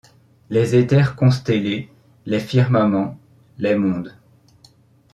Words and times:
Les 0.49 0.75
éthers 0.75 1.15
constellés, 1.15 1.87
les 2.25 2.39
firmaments; 2.39 3.19
les 3.59 3.75
mondes 3.75 4.17